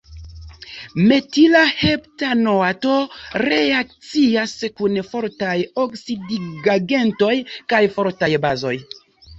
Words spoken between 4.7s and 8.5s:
kun fortaj oksidigagentoj kaj fortaj